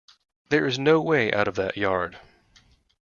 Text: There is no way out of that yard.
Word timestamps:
There 0.49 0.65
is 0.65 0.79
no 0.79 0.99
way 0.99 1.31
out 1.31 1.47
of 1.47 1.53
that 1.57 1.77
yard. 1.77 2.17